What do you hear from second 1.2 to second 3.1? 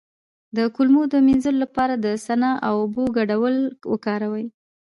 مینځلو لپاره د سنا او اوبو